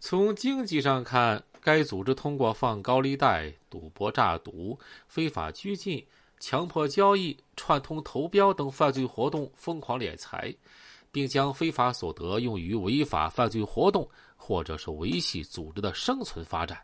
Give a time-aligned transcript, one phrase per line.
[0.00, 4.76] 从经济上看，该组织通过放高利贷、赌博诈赌、
[5.06, 6.04] 非法拘禁、
[6.40, 10.52] 强迫交易、串通投标等犯罪活动疯狂敛财，
[11.12, 16.80] 并将非法所得用于违法犯罪活动或者是维系组织的生存发展。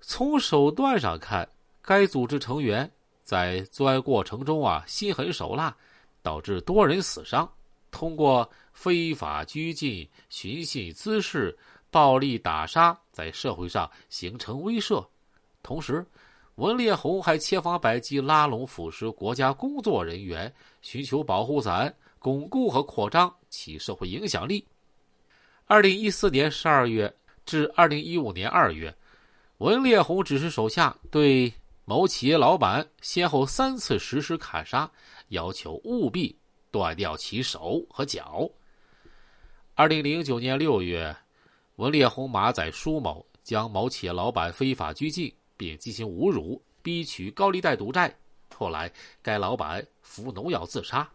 [0.00, 1.46] 从手段上看，
[1.82, 2.88] 该组织成员
[3.24, 5.76] 在作案过程中啊心狠手辣，
[6.22, 7.50] 导致多人死伤。
[7.90, 11.56] 通过非法拘禁、寻衅滋事。
[11.94, 15.06] 暴力打杀在社会上形成威慑，
[15.62, 16.04] 同时，
[16.56, 24.66] 文烈红还千方百计拉拢腐蚀国家工作人员，寻求保护伞，巩固和扩张其社会影响力。
[25.66, 27.14] 二零一四年十二月
[27.46, 28.92] 至二零一五年二月，
[29.58, 34.90] 文烈红指示手下对某企业老板先后三次实施砍杀，
[35.28, 36.36] 要求务必
[36.72, 38.50] 断掉其手和脚。
[39.76, 41.16] 二零零九年六月。
[41.76, 48.14] 文烈红马仔舒某将某企业老板非法拘禁，并进行侮辱，逼取高利贷赌债。
[48.54, 51.08] 后来，该老板服农药自杀。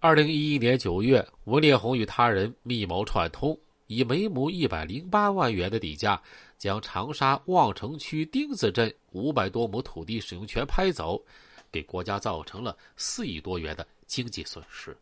[0.00, 6.20] 二零一一年九月，文烈红与他人密谋串通，以每亩一百零八万元的底价，
[6.58, 11.22] 将长沙望城区丁子镇五百多亩土地使用权拍走，
[11.70, 14.96] 给国家造成了四亿多元的经济损失。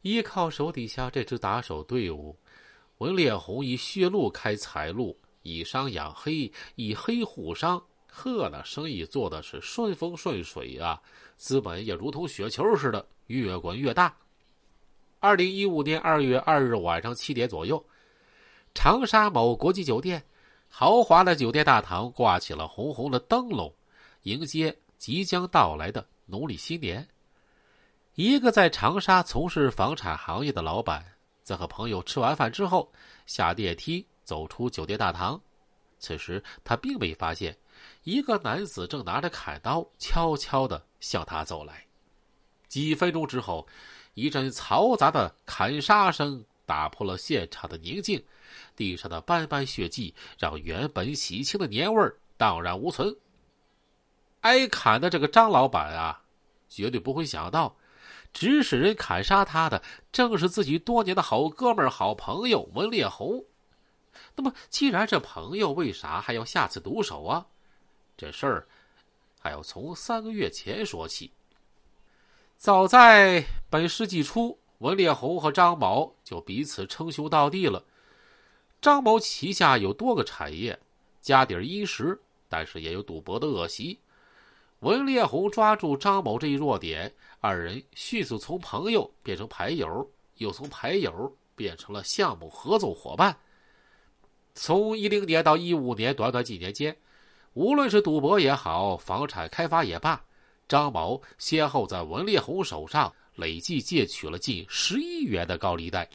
[0.00, 2.34] 依靠手底下这支打手队伍。
[2.98, 10.98] 文烈红以血路开财路，以商养黑，以黑护商，呵，那生意做的是顺风顺水啊！
[11.36, 14.16] 资本也如同雪球似的越滚越大。
[15.20, 17.84] 二零一五年二月二日晚上七点左右，
[18.72, 20.24] 长沙某国际酒店
[20.66, 23.70] 豪华的酒店大堂挂起了红红的灯笼，
[24.22, 27.06] 迎接即将到来的农历新年。
[28.14, 31.04] 一个在长沙从事房产行业的老板。
[31.46, 32.90] 在和朋友吃完饭之后，
[33.24, 35.40] 下电梯走出酒店大堂。
[36.00, 37.56] 此时他并未发现，
[38.02, 41.86] 一个男子正拿着砍刀悄悄的向他走来。
[42.66, 43.64] 几分钟之后，
[44.14, 48.20] 一阵嘈杂的砍杀声打破了现场的宁静，
[48.74, 53.16] 地上的斑斑血迹让原本喜庆的年味儿荡然无存。
[54.40, 56.20] 挨砍的这个张老板啊，
[56.68, 57.76] 绝对不会想到。
[58.36, 59.82] 指使人砍杀他的，
[60.12, 63.42] 正是自己多年的好哥们、好朋友文烈红。
[64.34, 67.46] 那么，既然这朋友，为啥还要下此毒手啊？
[68.14, 68.68] 这事儿
[69.40, 71.32] 还要从三个月前说起。
[72.58, 77.82] 早在本世纪初，文烈红和张某就彼此称兄道弟了。
[78.82, 80.78] 张某旗下有多个产业，
[81.22, 82.20] 家底殷实，
[82.50, 83.98] 但是也有赌博的恶习。
[84.86, 93.36] 文烈红抓住张某这一弱点，二人迅速从朋友变成牌友，又从牌友变成了项目合作伙伴。
[94.54, 96.96] 从一零年到一五年短短几年间，
[97.54, 100.24] 无论是赌博也好，房产开发也罢，
[100.68, 106.08] 张某先后在文烈红手上累计借取了近十亿元的高利贷，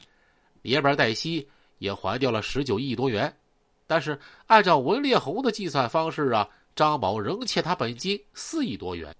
[0.61, 1.45] 连本带息
[1.79, 3.37] 也还掉了十九亿多元。
[3.85, 4.17] 但是
[4.47, 6.47] 按照文烈红的计算方式啊。
[6.75, 9.15] 张某仍欠他本金四亿多元，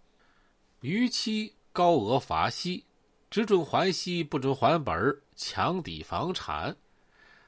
[0.80, 2.86] 逾期高额罚息，
[3.30, 6.76] 只准还息不准还本强抵房产。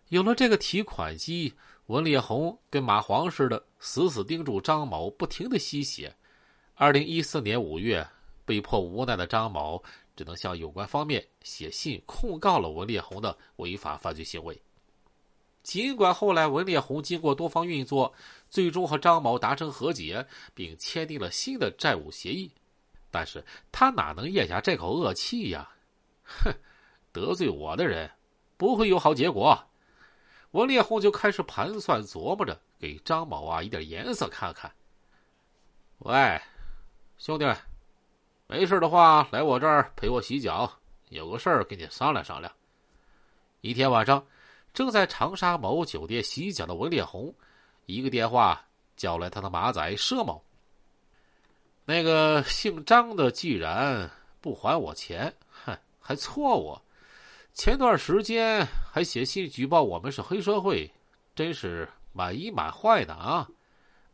[0.09, 1.53] 有了这个提款机，
[1.87, 6.15] 文烈红跟蚂蟥似的，死死盯住张某，不停的吸血。
[6.75, 8.07] 二零一四年五月，
[8.45, 9.81] 被迫无奈的张某
[10.15, 14.61] 只能向有关方面写信控告了文烈红的违法犯罪行为。
[15.63, 18.13] 尽管后来文烈红经过多方运作，
[18.49, 22.51] 最终和张某达成和解，并签订了新的债务协议，
[23.09, 25.69] 但是他哪能咽下这口恶气呀？
[26.25, 26.53] 哼，
[27.13, 28.11] 得罪我的人，
[28.57, 29.57] 不会有好结果。
[30.51, 34.69] 文烈红就开始盘算琢磨着，给张某啊一点颜色看看。
[35.99, 36.41] 喂，
[37.17, 37.45] 兄弟，
[38.47, 40.69] 没事的话来我这儿陪我洗脚，
[41.07, 42.53] 有个事儿跟你商量商量。
[43.61, 44.27] 一天晚上。
[44.73, 47.33] 正在长沙某酒店洗脚的文烈红，
[47.85, 48.59] 一个电话
[48.97, 50.43] 叫来他的马仔佘某。
[51.85, 54.09] 那个姓张的既然
[54.41, 55.33] 不还我钱，
[55.65, 56.81] 哼，还错我。
[57.53, 60.91] 前段时间还写信举报我们是黑社会，
[61.35, 63.47] 真是满一满坏的啊！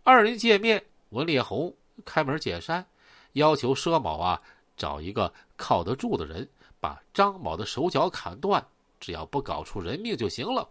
[0.03, 1.73] 二人见面，文烈红
[2.03, 2.85] 开门见山，
[3.33, 4.41] 要求佘某啊
[4.75, 6.45] 找一个靠得住的人，
[6.81, 8.61] 把张某的手脚砍断。
[8.99, 10.69] 只要不搞出人命就行了。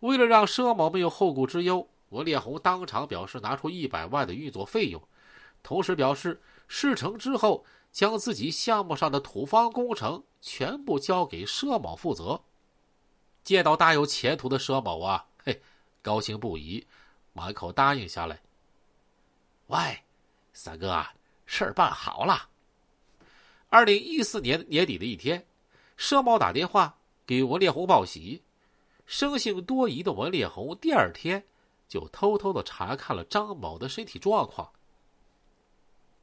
[0.00, 5.02] 为了让佘某没有后顾之忧，文烈红当场表示拿出一百万的运作费用，
[5.62, 12.40] 同时表示事成之后将自己项目上的土方工程全部交给佘某负责。
[13.42, 15.62] 见到大有前途的佘某啊，嘿，
[16.02, 16.86] 高兴不已，
[17.32, 18.40] 满口答应下来。
[19.68, 19.78] 喂，
[20.52, 21.14] 三哥啊，
[21.46, 22.48] 事儿办好了。
[23.68, 25.44] 二零一四年年底的一天，
[25.98, 28.42] 佘某打电话给文烈红报喜，
[29.06, 31.44] 生性多疑的文烈红第二天
[31.88, 34.70] 就偷偷的查看了张某的身体状况。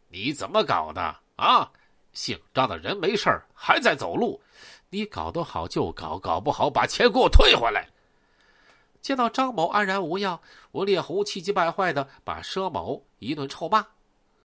[0.10, 1.72] 你怎么搞的啊？
[2.14, 4.40] 姓张的人没事还在走路，
[4.92, 7.90] 你搞得好就搞，搞不好把钱给我退回来。
[9.02, 10.40] 见到张某安然无恙，
[10.74, 13.88] 文烈红气急败坏的把佘某一顿臭骂。